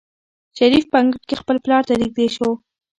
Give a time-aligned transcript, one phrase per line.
[0.57, 2.49] شریف په انګړ کې خپل پلار ته نږدې شو.